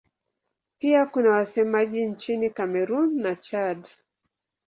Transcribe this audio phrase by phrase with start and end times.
[0.79, 3.87] Pia kuna wasemaji nchini Kamerun na Chad.